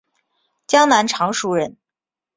[0.65, 1.77] 江南常熟人。